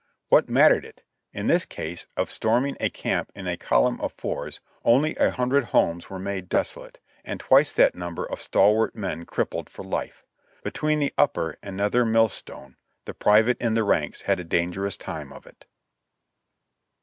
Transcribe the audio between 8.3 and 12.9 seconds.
stalwart men crippled for life. Between the upper and nether millstone